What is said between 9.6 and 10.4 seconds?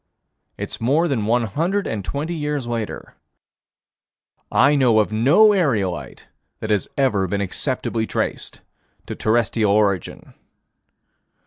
origin.